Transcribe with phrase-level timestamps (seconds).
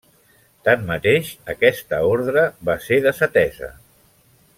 [0.67, 3.71] Tanmateix, aquesta ordre va ser desatesa.